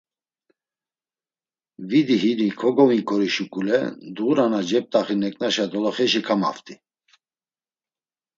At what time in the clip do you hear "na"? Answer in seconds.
4.51-4.61